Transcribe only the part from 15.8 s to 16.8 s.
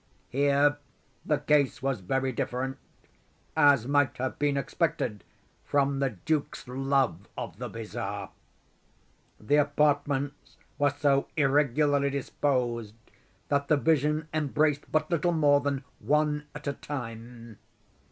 one at a